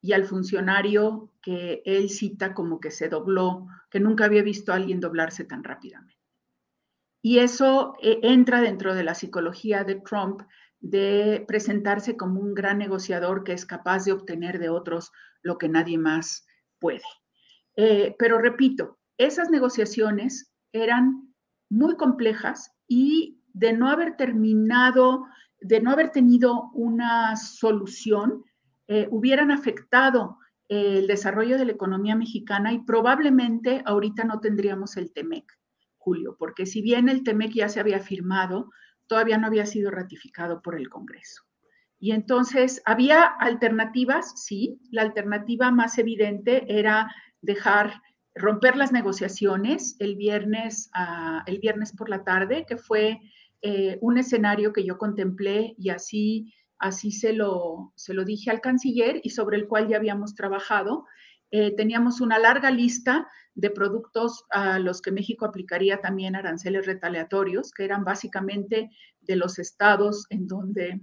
y 0.00 0.12
al 0.12 0.24
funcionario 0.24 1.32
que 1.42 1.82
él 1.84 2.08
cita 2.08 2.54
como 2.54 2.80
que 2.80 2.90
se 2.90 3.08
dobló, 3.08 3.66
que 3.90 4.00
nunca 4.00 4.24
había 4.24 4.42
visto 4.42 4.72
a 4.72 4.76
alguien 4.76 5.00
doblarse 5.00 5.44
tan 5.44 5.62
rápidamente. 5.62 6.15
Y 7.26 7.40
eso 7.40 7.94
eh, 8.00 8.20
entra 8.22 8.60
dentro 8.60 8.94
de 8.94 9.02
la 9.02 9.16
psicología 9.16 9.82
de 9.82 9.96
Trump 9.96 10.42
de 10.78 11.44
presentarse 11.48 12.16
como 12.16 12.40
un 12.40 12.54
gran 12.54 12.78
negociador 12.78 13.42
que 13.42 13.52
es 13.52 13.66
capaz 13.66 14.04
de 14.04 14.12
obtener 14.12 14.60
de 14.60 14.68
otros 14.68 15.10
lo 15.42 15.58
que 15.58 15.68
nadie 15.68 15.98
más 15.98 16.46
puede. 16.78 17.02
Eh, 17.74 18.14
pero 18.16 18.38
repito, 18.38 19.00
esas 19.18 19.50
negociaciones 19.50 20.52
eran 20.70 21.34
muy 21.68 21.96
complejas 21.96 22.70
y 22.86 23.42
de 23.52 23.72
no 23.72 23.88
haber 23.88 24.16
terminado, 24.16 25.24
de 25.60 25.80
no 25.80 25.90
haber 25.90 26.10
tenido 26.10 26.70
una 26.74 27.34
solución, 27.34 28.44
eh, 28.86 29.08
hubieran 29.10 29.50
afectado 29.50 30.38
el 30.68 31.08
desarrollo 31.08 31.58
de 31.58 31.64
la 31.64 31.72
economía 31.72 32.14
mexicana 32.14 32.72
y 32.72 32.84
probablemente 32.84 33.82
ahorita 33.84 34.22
no 34.22 34.38
tendríamos 34.38 34.96
el 34.96 35.12
TEMEC. 35.12 35.52
Porque 36.38 36.66
si 36.66 36.82
bien 36.82 37.08
el 37.08 37.22
TEMEC 37.22 37.52
ya 37.52 37.68
se 37.68 37.80
había 37.80 38.00
firmado, 38.00 38.70
todavía 39.06 39.38
no 39.38 39.46
había 39.46 39.66
sido 39.66 39.90
ratificado 39.90 40.62
por 40.62 40.76
el 40.76 40.88
Congreso. 40.88 41.42
Y 41.98 42.12
entonces 42.12 42.82
había 42.84 43.24
alternativas, 43.24 44.44
sí, 44.44 44.78
la 44.90 45.02
alternativa 45.02 45.70
más 45.70 45.98
evidente 45.98 46.64
era 46.68 47.10
dejar 47.40 48.02
romper 48.34 48.76
las 48.76 48.92
negociaciones 48.92 49.96
el 49.98 50.16
viernes, 50.16 50.90
el 51.46 51.58
viernes 51.58 51.92
por 51.96 52.10
la 52.10 52.22
tarde, 52.22 52.66
que 52.68 52.76
fue 52.76 53.18
eh, 53.62 53.98
un 54.02 54.18
escenario 54.18 54.74
que 54.74 54.84
yo 54.84 54.98
contemplé 54.98 55.74
y 55.78 55.88
así 55.88 56.52
así 56.78 57.10
se 57.10 57.32
lo, 57.32 57.92
se 57.96 58.14
lo 58.14 58.24
dije 58.24 58.50
al 58.50 58.60
canciller 58.60 59.20
y 59.22 59.30
sobre 59.30 59.56
el 59.56 59.66
cual 59.66 59.88
ya 59.88 59.96
habíamos 59.96 60.34
trabajado. 60.34 61.06
Eh, 61.50 61.74
teníamos 61.76 62.20
una 62.20 62.38
larga 62.38 62.70
lista 62.70 63.26
de 63.56 63.70
productos 63.70 64.44
a 64.50 64.78
los 64.78 65.00
que 65.00 65.10
México 65.10 65.46
aplicaría 65.46 66.00
también 66.00 66.36
aranceles 66.36 66.86
retaliatorios, 66.86 67.72
que 67.72 67.84
eran 67.84 68.04
básicamente 68.04 68.90
de 69.22 69.36
los 69.36 69.58
estados 69.58 70.26
en 70.28 70.46
donde 70.46 71.00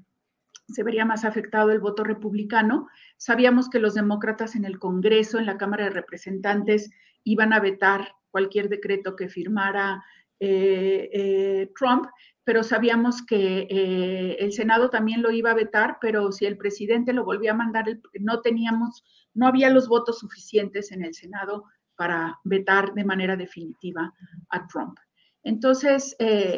se 0.67 0.83
vería 0.83 1.03
más 1.03 1.25
afectado 1.25 1.71
el 1.71 1.79
voto 1.79 2.03
republicano. 2.03 2.87
Sabíamos 3.17 3.69
que 3.69 3.79
los 3.79 3.95
demócratas 3.95 4.55
en 4.55 4.65
el 4.65 4.79
Congreso, 4.79 5.39
en 5.39 5.47
la 5.47 5.57
Cámara 5.57 5.85
de 5.85 5.89
Representantes, 5.89 6.91
iban 7.23 7.53
a 7.53 7.59
vetar 7.59 8.13
cualquier 8.29 8.69
decreto 8.69 9.15
que 9.15 9.29
firmara 9.29 10.03
eh, 10.39 11.09
eh, 11.11 11.71
Trump, 11.77 12.05
pero 12.43 12.63
sabíamos 12.63 13.25
que 13.25 13.67
eh, 13.69 14.37
el 14.39 14.51
Senado 14.51 14.91
también 14.91 15.23
lo 15.23 15.31
iba 15.31 15.51
a 15.51 15.55
vetar, 15.55 15.97
pero 15.99 16.31
si 16.31 16.45
el 16.45 16.57
presidente 16.57 17.13
lo 17.13 17.25
volvía 17.25 17.51
a 17.51 17.55
mandar, 17.55 17.85
no 18.19 18.41
teníamos, 18.41 19.03
no 19.33 19.47
había 19.47 19.71
los 19.71 19.87
votos 19.87 20.19
suficientes 20.19 20.91
en 20.91 21.03
el 21.03 21.15
Senado 21.15 21.63
para 21.95 22.39
vetar 22.43 22.93
de 22.93 23.05
manera 23.05 23.35
definitiva 23.35 24.13
a 24.49 24.67
Trump. 24.67 24.97
Entonces, 25.43 26.15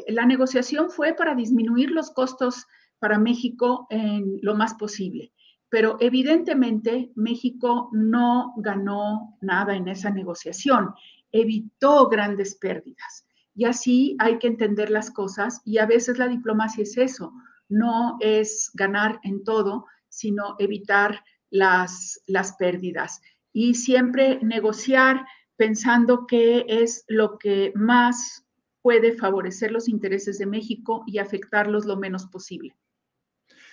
la 0.07 0.25
negociación 0.25 0.91
fue 0.91 1.13
para 1.13 1.33
disminuir 1.33 1.89
los 1.91 2.11
costos 2.11 2.67
para 2.99 3.17
México 3.17 3.87
en 3.89 4.39
lo 4.41 4.55
más 4.55 4.75
posible. 4.75 5.31
Pero 5.69 5.97
evidentemente 5.99 7.11
México 7.15 7.89
no 7.91 8.53
ganó 8.57 9.37
nada 9.41 9.75
en 9.75 9.87
esa 9.87 10.09
negociación, 10.09 10.93
evitó 11.31 12.07
grandes 12.07 12.55
pérdidas. 12.55 13.27
Y 13.55 13.65
así 13.65 14.15
hay 14.19 14.37
que 14.37 14.47
entender 14.47 14.89
las 14.89 15.11
cosas 15.11 15.61
y 15.65 15.77
a 15.77 15.85
veces 15.85 16.17
la 16.17 16.27
diplomacia 16.27 16.83
es 16.83 16.97
eso, 16.97 17.33
no 17.69 18.17
es 18.19 18.69
ganar 18.73 19.19
en 19.23 19.43
todo, 19.43 19.85
sino 20.09 20.55
evitar 20.59 21.23
las, 21.49 22.21
las 22.27 22.55
pérdidas. 22.57 23.21
Y 23.57 23.75
siempre 23.75 24.37
negociar 24.41 25.25
pensando 25.55 26.27
que 26.27 26.65
es 26.67 27.05
lo 27.07 27.37
que 27.37 27.71
más 27.73 28.45
puede 28.81 29.13
favorecer 29.13 29.71
los 29.71 29.87
intereses 29.87 30.37
de 30.39 30.45
México 30.45 31.05
y 31.07 31.19
afectarlos 31.19 31.85
lo 31.85 31.95
menos 31.95 32.25
posible. 32.25 32.75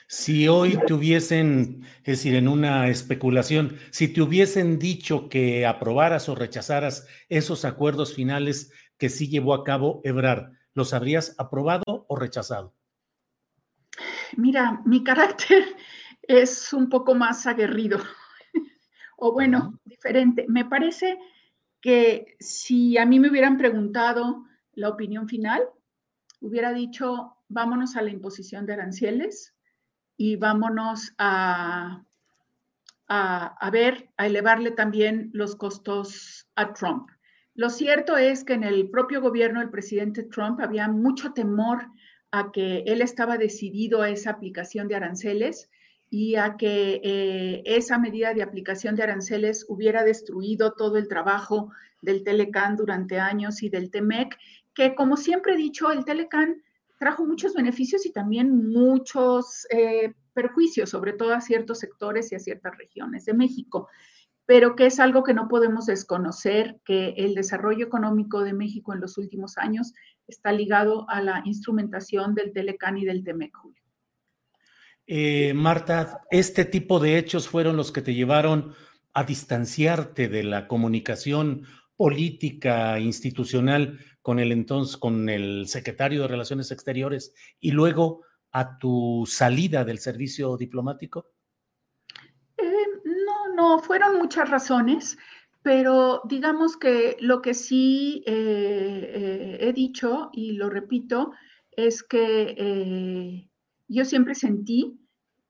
Si 0.06 0.46
hoy 0.46 0.78
te 0.86 0.94
hubiesen, 0.94 1.82
es 2.04 2.18
decir, 2.18 2.36
en 2.36 2.46
una 2.46 2.86
especulación, 2.90 3.76
si 3.90 4.06
te 4.06 4.22
hubiesen 4.22 4.78
dicho 4.78 5.28
que 5.28 5.66
aprobaras 5.66 6.28
o 6.28 6.36
rechazaras 6.36 7.08
esos 7.28 7.64
acuerdos 7.64 8.14
finales 8.14 8.70
que 8.98 9.08
sí 9.08 9.28
llevó 9.28 9.52
a 9.52 9.64
cabo 9.64 10.00
Ebrard, 10.04 10.52
¿los 10.74 10.94
habrías 10.94 11.34
aprobado 11.38 12.06
o 12.06 12.14
rechazado? 12.14 12.72
Mira, 14.36 14.80
mi 14.86 15.02
carácter 15.02 15.64
es 16.22 16.72
un 16.72 16.88
poco 16.88 17.16
más 17.16 17.48
aguerrido, 17.48 17.98
o 19.24 19.30
bueno, 19.30 19.78
diferente. 19.84 20.46
Me 20.48 20.64
parece 20.64 21.16
que 21.80 22.34
si 22.40 22.98
a 22.98 23.06
mí 23.06 23.20
me 23.20 23.30
hubieran 23.30 23.56
preguntado 23.56 24.44
la 24.72 24.88
opinión 24.88 25.28
final, 25.28 25.62
hubiera 26.40 26.72
dicho, 26.72 27.36
vámonos 27.46 27.94
a 27.94 28.02
la 28.02 28.10
imposición 28.10 28.66
de 28.66 28.72
aranceles, 28.72 29.54
y 30.16 30.34
vámonos 30.34 31.14
a, 31.18 32.02
a, 33.06 33.70
ver, 33.70 34.10
a 34.16 34.26
elevarle 34.26 34.72
también 34.72 35.30
los 35.32 35.54
costos 35.54 36.48
a 36.56 36.72
Trump. 36.72 37.08
Lo 37.54 37.70
cierto 37.70 38.16
es 38.16 38.42
que 38.42 38.54
en 38.54 38.64
el 38.64 38.90
propio 38.90 39.20
gobierno 39.20 39.60
del 39.60 39.70
presidente 39.70 40.24
Trump 40.24 40.60
había 40.60 40.88
mucho 40.88 41.32
temor 41.32 41.86
a 42.32 42.50
que 42.50 42.82
él 42.86 43.00
estaba 43.00 43.38
decidido 43.38 44.02
a 44.02 44.10
esa 44.10 44.30
aplicación 44.30 44.88
de 44.88 44.96
aranceles 44.96 45.70
y 46.14 46.36
a 46.36 46.58
que 46.58 47.00
eh, 47.02 47.62
esa 47.64 47.98
medida 47.98 48.34
de 48.34 48.42
aplicación 48.42 48.96
de 48.96 49.02
aranceles 49.02 49.64
hubiera 49.66 50.04
destruido 50.04 50.74
todo 50.74 50.98
el 50.98 51.08
trabajo 51.08 51.72
del 52.02 52.22
Telecan 52.22 52.76
durante 52.76 53.18
años 53.18 53.62
y 53.62 53.70
del 53.70 53.90
TEMEC, 53.90 54.36
que 54.74 54.94
como 54.94 55.16
siempre 55.16 55.54
he 55.54 55.56
dicho, 55.56 55.90
el 55.90 56.04
Telecan 56.04 56.62
trajo 56.98 57.24
muchos 57.24 57.54
beneficios 57.54 58.04
y 58.04 58.12
también 58.12 58.70
muchos 58.70 59.66
eh, 59.70 60.12
perjuicios, 60.34 60.90
sobre 60.90 61.14
todo 61.14 61.32
a 61.32 61.40
ciertos 61.40 61.78
sectores 61.78 62.30
y 62.30 62.34
a 62.34 62.40
ciertas 62.40 62.76
regiones 62.76 63.24
de 63.24 63.32
México, 63.32 63.88
pero 64.44 64.76
que 64.76 64.84
es 64.84 65.00
algo 65.00 65.22
que 65.22 65.32
no 65.32 65.48
podemos 65.48 65.86
desconocer, 65.86 66.78
que 66.84 67.14
el 67.16 67.34
desarrollo 67.34 67.86
económico 67.86 68.42
de 68.42 68.52
México 68.52 68.92
en 68.92 69.00
los 69.00 69.16
últimos 69.16 69.56
años 69.56 69.94
está 70.26 70.52
ligado 70.52 71.08
a 71.08 71.22
la 71.22 71.40
instrumentación 71.46 72.34
del 72.34 72.52
Telecán 72.52 72.98
y 72.98 73.06
del 73.06 73.24
Temec, 73.24 73.56
eh, 75.06 75.52
Marta, 75.54 76.22
este 76.30 76.64
tipo 76.64 77.00
de 77.00 77.18
hechos 77.18 77.48
fueron 77.48 77.76
los 77.76 77.92
que 77.92 78.02
te 78.02 78.14
llevaron 78.14 78.74
a 79.12 79.24
distanciarte 79.24 80.28
de 80.28 80.44
la 80.44 80.68
comunicación 80.68 81.66
política 81.96 82.98
institucional 82.98 83.98
con 84.22 84.38
el 84.38 84.52
entonces, 84.52 84.96
con 84.96 85.28
el 85.28 85.66
secretario 85.68 86.22
de 86.22 86.28
Relaciones 86.28 86.70
Exteriores 86.70 87.34
y 87.60 87.72
luego 87.72 88.22
a 88.52 88.78
tu 88.78 89.24
salida 89.26 89.84
del 89.84 89.98
servicio 89.98 90.56
diplomático? 90.56 91.26
Eh, 92.56 92.86
no, 93.04 93.54
no, 93.54 93.78
fueron 93.80 94.18
muchas 94.18 94.48
razones, 94.48 95.18
pero 95.62 96.22
digamos 96.24 96.76
que 96.76 97.16
lo 97.20 97.42
que 97.42 97.54
sí 97.54 98.22
eh, 98.26 99.58
he 99.60 99.72
dicho 99.72 100.30
y 100.32 100.52
lo 100.52 100.70
repito 100.70 101.32
es 101.70 102.02
que 102.02 103.48
yo 103.92 104.04
siempre 104.04 104.34
sentí 104.34 104.98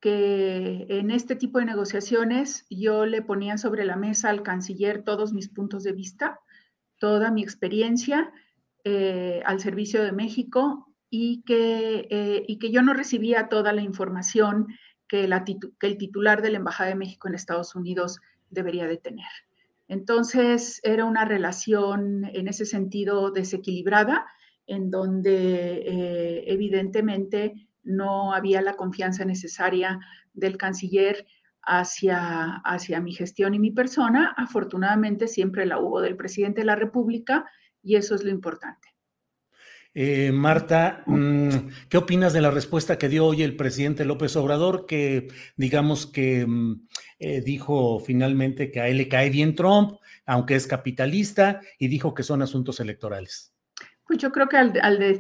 que 0.00 0.86
en 0.88 1.12
este 1.12 1.36
tipo 1.36 1.60
de 1.60 1.64
negociaciones 1.64 2.66
yo 2.68 3.06
le 3.06 3.22
ponía 3.22 3.56
sobre 3.56 3.84
la 3.84 3.96
mesa 3.96 4.30
al 4.30 4.42
canciller 4.42 5.04
todos 5.04 5.32
mis 5.32 5.48
puntos 5.48 5.84
de 5.84 5.92
vista, 5.92 6.40
toda 6.98 7.30
mi 7.30 7.42
experiencia 7.42 8.32
eh, 8.84 9.42
al 9.46 9.60
servicio 9.60 10.02
de 10.02 10.10
México 10.10 10.92
y 11.08 11.42
que, 11.42 12.08
eh, 12.10 12.44
y 12.48 12.58
que 12.58 12.72
yo 12.72 12.82
no 12.82 12.94
recibía 12.94 13.48
toda 13.48 13.72
la 13.72 13.82
información 13.82 14.66
que, 15.06 15.24
el 15.24 15.98
titular 15.98 16.42
de 16.42 16.50
la 16.50 16.56
Embajada 16.56 16.88
de 16.88 16.96
México 16.96 17.28
en 17.28 17.34
Estados 17.34 17.76
Unidos 17.76 18.18
debería 18.50 18.88
de 18.88 18.96
tener. 18.96 19.28
Entonces 19.86 20.80
era 20.82 21.04
una 21.04 21.24
relación 21.24 22.24
en 22.24 22.48
ese 22.48 22.64
sentido 22.64 23.30
desequilibrada, 23.30 24.26
en 24.66 24.90
donde 24.90 25.82
eh, 25.86 26.44
evidentemente 26.46 27.68
no 27.82 28.32
había 28.32 28.62
la 28.62 28.74
confianza 28.74 29.24
necesaria 29.24 29.98
del 30.32 30.56
canciller 30.56 31.26
hacia, 31.62 32.60
hacia 32.64 33.00
mi 33.00 33.12
gestión 33.12 33.54
y 33.54 33.58
mi 33.58 33.70
persona. 33.70 34.34
Afortunadamente 34.36 35.28
siempre 35.28 35.66
la 35.66 35.78
hubo 35.78 36.00
del 36.00 36.16
presidente 36.16 36.62
de 36.62 36.66
la 36.66 36.76
República 36.76 37.44
y 37.82 37.96
eso 37.96 38.14
es 38.14 38.24
lo 38.24 38.30
importante. 38.30 38.88
Eh, 39.94 40.32
Marta, 40.32 41.02
mm, 41.06 41.50
¿qué 41.90 41.98
opinas 41.98 42.32
de 42.32 42.40
la 42.40 42.50
respuesta 42.50 42.96
que 42.96 43.10
dio 43.10 43.26
hoy 43.26 43.42
el 43.42 43.56
presidente 43.56 44.06
López 44.06 44.34
Obrador, 44.36 44.86
que 44.86 45.28
digamos 45.56 46.06
que 46.06 46.46
mm, 46.46 46.86
eh, 47.18 47.42
dijo 47.42 48.00
finalmente 48.00 48.70
que 48.70 48.80
a 48.80 48.88
él 48.88 48.96
le 48.96 49.08
cae 49.08 49.28
bien 49.28 49.54
Trump, 49.54 49.98
aunque 50.24 50.54
es 50.54 50.66
capitalista, 50.66 51.60
y 51.78 51.88
dijo 51.88 52.14
que 52.14 52.22
son 52.22 52.40
asuntos 52.40 52.80
electorales? 52.80 53.51
Pues 54.12 54.20
yo 54.20 54.30
creo 54.30 54.46
que 54.46 54.58
al, 54.58 54.78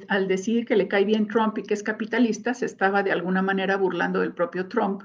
al 0.08 0.28
decir 0.28 0.66
que 0.66 0.76
le 0.76 0.86
cae 0.86 1.06
bien 1.06 1.26
Trump 1.26 1.56
y 1.56 1.62
que 1.62 1.72
es 1.72 1.82
capitalista, 1.82 2.52
se 2.52 2.66
estaba 2.66 3.02
de 3.02 3.10
alguna 3.10 3.40
manera 3.40 3.78
burlando 3.78 4.20
del 4.20 4.34
propio 4.34 4.68
Trump, 4.68 5.04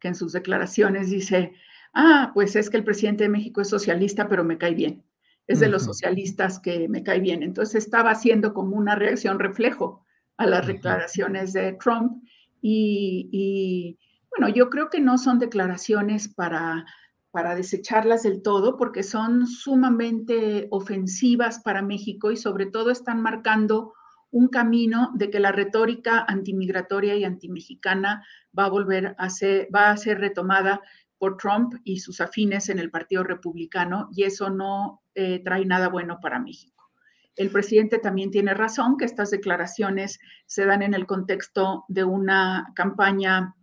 que 0.00 0.08
en 0.08 0.16
sus 0.16 0.32
declaraciones 0.32 1.10
dice, 1.10 1.54
ah, 1.94 2.32
pues 2.34 2.56
es 2.56 2.68
que 2.68 2.78
el 2.78 2.82
presidente 2.82 3.22
de 3.22 3.28
México 3.28 3.60
es 3.60 3.68
socialista, 3.68 4.28
pero 4.28 4.42
me 4.42 4.58
cae 4.58 4.74
bien. 4.74 5.04
Es 5.46 5.60
de 5.60 5.68
los 5.68 5.84
socialistas 5.84 6.58
que 6.58 6.88
me 6.88 7.04
cae 7.04 7.20
bien. 7.20 7.44
Entonces 7.44 7.84
estaba 7.84 8.10
haciendo 8.10 8.52
como 8.52 8.74
una 8.74 8.96
reacción 8.96 9.38
reflejo 9.38 10.04
a 10.36 10.46
las 10.46 10.66
declaraciones 10.66 11.52
de 11.52 11.74
Trump 11.74 12.24
y, 12.60 13.96
bueno, 14.36 14.52
yo 14.52 14.70
creo 14.70 14.90
que 14.90 14.98
no 14.98 15.18
son 15.18 15.38
declaraciones 15.38 16.26
para, 16.26 16.84
para 17.30 17.54
desecharlas 17.54 18.24
del 18.24 18.42
todo 18.42 18.76
porque 18.76 19.02
son 19.02 19.46
sumamente 19.46 20.66
ofensivas 20.70 21.60
para 21.60 21.82
México 21.82 22.30
y 22.30 22.36
sobre 22.36 22.66
todo 22.66 22.90
están 22.90 23.22
marcando 23.22 23.94
un 24.30 24.48
camino 24.48 25.10
de 25.14 25.30
que 25.30 25.40
la 25.40 25.52
retórica 25.52 26.24
antimigratoria 26.26 27.16
y 27.16 27.24
antimexicana 27.24 28.24
va 28.56 28.66
a 28.66 28.70
volver 28.70 29.14
a 29.18 29.28
ser, 29.28 29.68
va 29.74 29.90
a 29.90 29.96
ser 29.96 30.18
retomada 30.18 30.80
por 31.18 31.36
Trump 31.36 31.74
y 31.84 31.98
sus 31.98 32.20
afines 32.20 32.68
en 32.68 32.78
el 32.78 32.90
Partido 32.90 33.22
Republicano 33.22 34.08
y 34.12 34.22
eso 34.24 34.48
no 34.50 35.02
eh, 35.14 35.42
trae 35.44 35.66
nada 35.66 35.88
bueno 35.88 36.18
para 36.20 36.38
México. 36.38 36.90
El 37.36 37.50
presidente 37.50 37.98
también 37.98 38.30
tiene 38.30 38.54
razón 38.54 38.96
que 38.96 39.04
estas 39.04 39.30
declaraciones 39.30 40.18
se 40.46 40.64
dan 40.64 40.82
en 40.82 40.94
el 40.94 41.06
contexto 41.06 41.84
de 41.88 42.04
una 42.04 42.72
campaña 42.74 43.54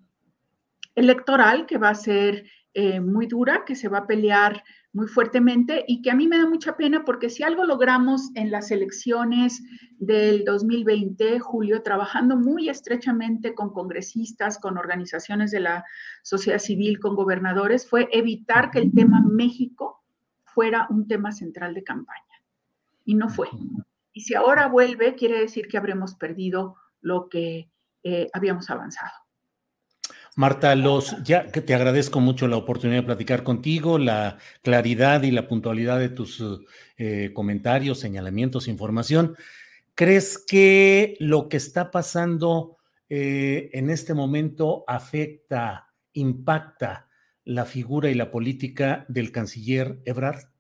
electoral 0.96 1.66
que 1.66 1.78
va 1.78 1.90
a 1.90 1.96
ser 1.96 2.50
eh, 2.80 3.00
muy 3.00 3.26
dura, 3.26 3.66
que 3.66 3.74
se 3.74 3.90
va 3.90 3.98
a 3.98 4.06
pelear 4.06 4.64
muy 4.94 5.08
fuertemente 5.08 5.84
y 5.88 6.04
que 6.04 6.12
a 6.12 6.16
mí 6.16 6.28
me 6.28 6.38
da 6.38 6.48
mucha 6.48 6.78
pena 6.78 7.04
porque 7.06 7.32
si 7.32 7.42
algo 7.42 7.66
logramos 7.66 8.30
en 8.36 8.52
las 8.52 8.70
elecciones 8.70 9.64
del 9.98 10.46
2020, 10.46 11.40
Julio, 11.40 11.82
trabajando 11.82 12.38
muy 12.38 12.70
estrechamente 12.70 13.56
con 13.56 13.74
congresistas, 13.74 14.60
con 14.60 14.78
organizaciones 14.78 15.50
de 15.50 15.62
la 15.62 15.86
sociedad 16.22 16.60
civil, 16.60 17.00
con 17.00 17.16
gobernadores, 17.16 17.90
fue 17.90 18.10
evitar 18.12 18.70
que 18.70 18.78
el 18.78 18.94
tema 18.94 19.24
México 19.28 20.04
fuera 20.44 20.86
un 20.92 21.08
tema 21.08 21.32
central 21.32 21.74
de 21.74 21.84
campaña. 21.84 22.44
Y 23.06 23.16
no 23.16 23.28
fue. 23.28 23.48
Y 24.14 24.22
si 24.22 24.36
ahora 24.36 24.68
vuelve, 24.68 25.16
quiere 25.16 25.40
decir 25.40 25.68
que 25.68 25.80
habremos 25.80 26.14
perdido 26.14 26.76
lo 27.02 27.28
que 27.28 27.72
eh, 28.04 28.30
habíamos 28.34 28.70
avanzado. 28.70 29.27
Marta, 30.38 30.76
los, 30.76 31.16
ya 31.24 31.52
que 31.52 31.62
te 31.62 31.74
agradezco 31.74 32.20
mucho 32.20 32.48
la 32.48 32.58
oportunidad 32.58 33.00
de 33.00 33.08
platicar 33.08 33.42
contigo, 33.42 33.98
la 33.98 34.38
claridad 34.62 35.24
y 35.24 35.32
la 35.32 35.48
puntualidad 35.48 35.98
de 35.98 36.10
tus 36.10 36.44
eh, 36.98 37.32
comentarios, 37.34 38.00
señalamientos, 38.00 38.68
información. 38.68 39.36
¿Crees 39.96 40.38
que 40.38 41.18
lo 41.20 41.50
que 41.50 41.58
está 41.58 41.90
pasando 41.90 42.78
eh, 43.10 43.72
en 43.74 43.90
este 43.90 44.14
momento 44.14 44.84
afecta, 44.88 45.92
impacta 46.14 47.08
la 47.44 47.66
figura 47.66 48.12
y 48.12 48.14
la 48.14 48.30
política 48.30 49.08
del 49.08 49.32
canciller 49.32 50.04
Ebrard? 50.06 50.52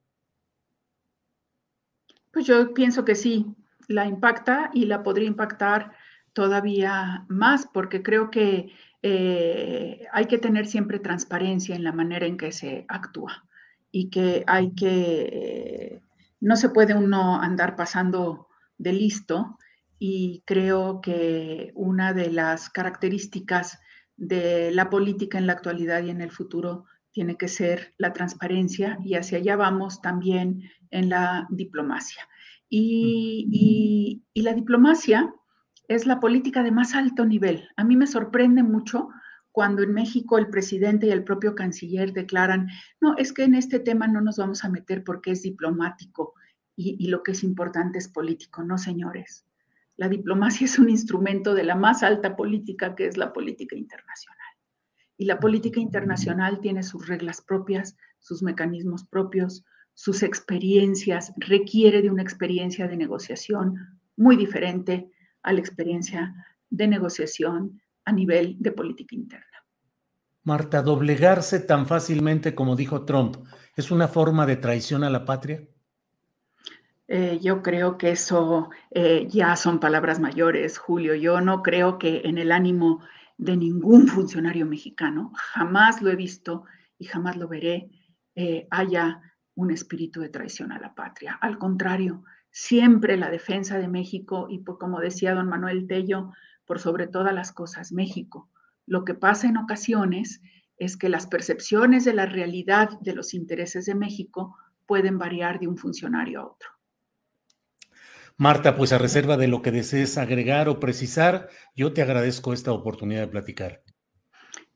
Pues 2.31 2.47
yo 2.47 2.73
pienso 2.73 3.05
que 3.05 3.13
sí, 3.13 3.45
la 3.87 4.07
impacta 4.07 4.71
y 4.73 4.85
la 4.85 5.03
podría 5.03 5.27
impactar 5.27 5.91
todavía 6.33 7.25
más, 7.29 7.67
porque 7.71 8.01
creo 8.01 8.31
que 8.31 8.71
eh, 9.01 10.05
hay 10.11 10.25
que 10.25 10.37
tener 10.37 10.65
siempre 10.65 10.99
transparencia 10.99 11.75
en 11.75 11.83
la 11.83 11.91
manera 11.91 12.25
en 12.25 12.37
que 12.37 12.51
se 12.51 12.85
actúa 12.87 13.45
y 13.91 14.09
que 14.09 14.43
hay 14.47 14.73
que, 14.73 16.01
no 16.39 16.55
se 16.55 16.69
puede 16.69 16.93
uno 16.95 17.41
andar 17.41 17.75
pasando 17.75 18.47
de 18.77 18.93
listo 18.93 19.57
y 19.99 20.43
creo 20.45 21.01
que 21.01 21.71
una 21.75 22.13
de 22.13 22.31
las 22.31 22.69
características 22.69 23.79
de 24.15 24.71
la 24.71 24.89
política 24.89 25.37
en 25.37 25.47
la 25.47 25.53
actualidad 25.53 26.03
y 26.03 26.09
en 26.09 26.21
el 26.21 26.31
futuro 26.31 26.85
tiene 27.11 27.37
que 27.37 27.47
ser 27.47 27.93
la 27.97 28.13
transparencia 28.13 28.99
y 29.03 29.15
hacia 29.15 29.39
allá 29.39 29.55
vamos 29.55 30.01
también 30.01 30.69
en 30.91 31.09
la 31.09 31.47
diplomacia. 31.49 32.27
Y, 32.69 34.21
y 34.33 34.41
la 34.41 34.53
diplomacia 34.53 35.33
es 35.87 36.05
la 36.05 36.19
política 36.19 36.63
de 36.63 36.71
más 36.71 36.95
alto 36.95 37.25
nivel. 37.25 37.69
A 37.77 37.83
mí 37.83 37.95
me 37.95 38.07
sorprende 38.07 38.63
mucho 38.63 39.09
cuando 39.51 39.81
en 39.81 39.93
México 39.93 40.37
el 40.37 40.49
presidente 40.49 41.07
y 41.07 41.11
el 41.11 41.23
propio 41.23 41.55
canciller 41.55 42.13
declaran, 42.13 42.67
no, 43.01 43.15
es 43.17 43.33
que 43.33 43.43
en 43.43 43.55
este 43.55 43.79
tema 43.79 44.07
no 44.07 44.21
nos 44.21 44.37
vamos 44.37 44.63
a 44.63 44.69
meter 44.69 45.03
porque 45.03 45.31
es 45.31 45.41
diplomático 45.41 46.33
y, 46.75 47.07
lo 47.07 47.23
que 47.23 47.31
es 47.31 47.43
importante 47.43 47.97
es 47.97 48.07
político. 48.07 48.63
No, 48.63 48.77
señores. 48.77 49.45
La 49.95 50.09
diplomacia 50.09 50.65
es 50.65 50.77
un 50.77 50.89
instrumento 50.89 51.55
de 51.55 51.63
la 51.63 51.75
más 51.75 52.03
alta 52.03 52.35
política 52.35 52.93
que 52.93 53.07
es 53.07 53.17
la 53.17 53.33
política 53.33 53.75
internacional. 53.75 54.37
Y 55.17 55.25
la 55.25 55.39
política 55.39 55.79
internacional 55.79 56.59
tiene 56.59 56.83
sus 56.83 57.07
reglas 57.07 57.41
propias, 57.41 57.97
sus 58.19 58.43
mecanismos 58.43 59.05
propios, 59.05 59.65
sus 59.95 60.21
experiencias, 60.21 61.33
requiere 61.37 62.03
de 62.03 62.11
una 62.11 62.21
experiencia 62.21 62.87
de 62.87 62.97
negociación 62.97 63.99
muy 64.15 64.35
diferente 64.35 65.09
a 65.47 65.53
la 65.53 65.59
experiencia 65.59 66.35
de 66.69 66.87
negociación 66.87 67.81
a 68.03 68.11
nivel 68.11 68.57
de 68.59 68.73
política 68.73 69.15
interna. 69.15 69.45
Marta, 70.43 70.81
doblegarse 70.81 71.59
tan 71.61 71.87
fácilmente 71.87 72.53
como 72.53 72.75
dijo 72.75 73.05
Trump, 73.05 73.37
¿es 73.75 73.89
una 73.91 74.07
forma 74.07 74.45
de 74.45 74.57
traición 74.57 75.05
a 75.05 75.09
la 75.09 75.23
patria? 75.23 75.65
Eh, 77.07 77.39
yo 77.41 77.61
creo 77.61 77.97
que 77.97 78.11
eso 78.11 78.69
eh, 78.91 79.27
ya 79.29 79.55
son 79.55 79.79
palabras 79.79 80.19
mayores, 80.19 80.77
Julio. 80.77 81.15
Yo 81.15 81.39
no 81.39 81.63
creo 81.63 81.97
que 81.97 82.21
en 82.25 82.37
el 82.37 82.51
ánimo 82.51 83.01
de 83.37 83.55
ningún 83.55 84.07
funcionario 84.07 84.65
mexicano, 84.65 85.31
jamás 85.35 86.01
lo 86.01 86.11
he 86.11 86.17
visto 86.17 86.65
y 86.99 87.05
jamás 87.05 87.37
lo 87.37 87.47
veré, 87.47 87.89
eh, 88.35 88.67
haya 88.69 89.21
un 89.55 89.71
espíritu 89.71 90.19
de 90.19 90.29
traición 90.29 90.73
a 90.73 90.79
la 90.79 90.93
patria. 90.93 91.37
Al 91.41 91.57
contrario, 91.57 92.23
siempre 92.57 93.17
la 93.17 93.29
defensa 93.29 93.77
de 93.77 93.87
México 93.87 94.47
y 94.49 94.57
por, 94.57 94.79
como 94.79 94.99
decía 94.99 95.35
don 95.35 95.47
Manuel 95.47 95.85
Tello, 95.85 96.31
por 96.65 96.79
sobre 96.79 97.05
todas 97.05 97.31
las 97.31 97.51
cosas, 97.51 97.91
México. 97.91 98.49
Lo 98.87 99.05
que 99.05 99.13
pasa 99.13 99.47
en 99.47 99.57
ocasiones 99.57 100.41
es 100.79 100.97
que 100.97 101.07
las 101.07 101.27
percepciones 101.27 102.03
de 102.03 102.15
la 102.15 102.25
realidad 102.25 102.99
de 103.01 103.13
los 103.13 103.35
intereses 103.35 103.85
de 103.85 103.93
México 103.93 104.57
pueden 104.87 105.19
variar 105.19 105.59
de 105.59 105.67
un 105.67 105.77
funcionario 105.77 106.39
a 106.39 106.45
otro. 106.47 106.69
Marta, 108.37 108.75
pues 108.75 108.91
a 108.91 108.97
reserva 108.97 109.37
de 109.37 109.47
lo 109.47 109.61
que 109.61 109.71
desees 109.71 110.17
agregar 110.17 110.67
o 110.67 110.79
precisar, 110.79 111.49
yo 111.75 111.93
te 111.93 112.01
agradezco 112.01 112.53
esta 112.53 112.71
oportunidad 112.71 113.21
de 113.21 113.27
platicar. 113.27 113.83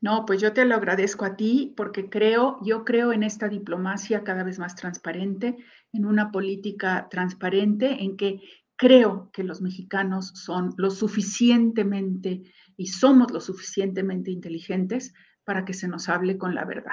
No, 0.00 0.24
pues 0.24 0.40
yo 0.40 0.52
te 0.52 0.64
lo 0.64 0.76
agradezco 0.76 1.24
a 1.24 1.36
ti 1.36 1.74
porque 1.76 2.08
creo, 2.08 2.58
yo 2.62 2.84
creo 2.84 3.12
en 3.12 3.22
esta 3.22 3.48
diplomacia 3.48 4.24
cada 4.24 4.42
vez 4.44 4.58
más 4.58 4.74
transparente, 4.74 5.56
en 5.92 6.06
una 6.06 6.30
política 6.30 7.08
transparente, 7.10 8.02
en 8.02 8.16
que 8.16 8.40
creo 8.76 9.30
que 9.32 9.44
los 9.44 9.60
mexicanos 9.60 10.32
son 10.34 10.74
lo 10.76 10.90
suficientemente 10.90 12.42
y 12.76 12.86
somos 12.86 13.30
lo 13.30 13.40
suficientemente 13.40 14.30
inteligentes 14.30 15.12
para 15.44 15.64
que 15.64 15.74
se 15.74 15.88
nos 15.88 16.08
hable 16.08 16.38
con 16.38 16.54
la 16.54 16.64
verdad, 16.64 16.92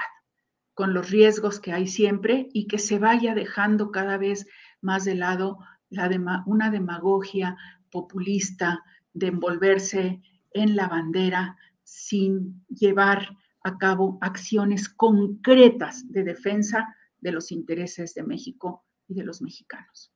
con 0.74 0.94
los 0.94 1.10
riesgos 1.10 1.60
que 1.60 1.72
hay 1.72 1.86
siempre 1.86 2.48
y 2.52 2.66
que 2.66 2.78
se 2.78 2.98
vaya 2.98 3.34
dejando 3.34 3.90
cada 3.90 4.18
vez 4.18 4.46
más 4.80 5.04
de 5.04 5.14
lado 5.14 5.58
la 5.88 6.08
una 6.46 6.70
demagogia 6.70 7.56
populista 7.90 8.84
de 9.12 9.28
envolverse 9.28 10.22
en 10.52 10.76
la 10.76 10.88
bandera 10.88 11.56
sin 11.82 12.64
llevar 12.68 13.36
a 13.64 13.78
cabo 13.78 14.18
acciones 14.20 14.88
concretas 14.88 16.10
de 16.12 16.22
defensa 16.22 16.94
de 17.20 17.32
los 17.32 17.50
intereses 17.50 18.14
de 18.14 18.22
México 18.22 18.84
y 19.10 19.14
de 19.14 19.24
los 19.24 19.42
mexicanos. 19.42 20.12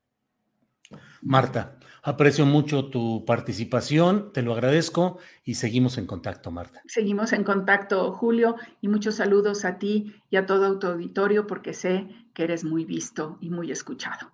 Marta, 1.23 1.79
aprecio 2.03 2.47
mucho 2.47 2.91
tu 2.91 3.25
participación, 3.25 4.33
te 4.33 4.43
lo 4.43 4.53
agradezco 4.53 5.19
y 5.43 5.55
seguimos 5.55 5.99
en 5.99 6.07
contacto, 6.07 6.51
Marta. 6.51 6.83
Seguimos 6.87 7.33
en 7.33 7.43
contacto, 7.43 8.13
Julio, 8.13 8.57
y 8.81 8.89
muchos 8.89 9.17
saludos 9.17 9.65
a 9.65 9.79
ti 9.79 10.15
y 10.31 10.37
a 10.37 10.47
todo 10.47 10.79
tu 10.79 10.87
auditorio 10.87 11.47
porque 11.47 11.73
sé 11.73 12.09
que 12.35 12.45
eres 12.45 12.65
muy 12.65 12.85
visto 12.85 13.39
y 13.41 13.51
muy 13.51 13.73
escuchado. 13.73 14.33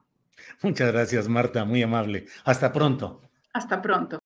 Muchas 0.62 0.92
gracias, 0.92 1.28
Marta, 1.28 1.64
muy 1.64 1.82
amable. 1.82 2.26
Hasta 2.44 2.72
pronto. 2.72 3.22
Hasta 3.52 3.80
pronto. 3.80 4.18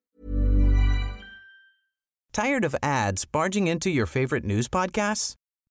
Tired 2.32 2.64
of 2.64 2.74
ads 2.82 3.24
barging 3.24 3.68
into 3.68 3.88
your 3.90 4.06
favorite 4.06 4.44
news 4.44 4.68
podcasts? 4.68 5.36